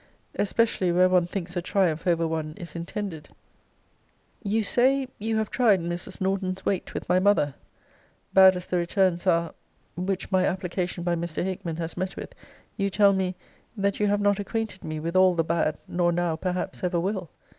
[0.33, 3.29] especially where one thinks a triumph over one is intended.
[4.43, 6.19] You say, you have tried Mrs.
[6.19, 7.53] Norton's weight with my mother
[8.33, 9.53] bad as the returns are
[9.95, 11.43] which my application by Mr.
[11.43, 12.33] Hickman has met with,
[12.77, 13.35] you tell me,
[13.77, 17.29] 'that you have not acquainted me with all the bad, nor now, perhaps, ever will.'